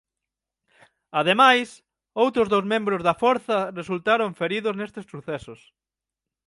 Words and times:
Ademais, 1.19 1.67
outros 2.23 2.47
dous 2.53 2.65
membros 2.73 3.01
da 3.07 3.17
Forza 3.23 3.59
resultaron 3.79 4.29
feridos 4.41 4.77
nestes 4.79 5.05
sucesos. 5.13 5.61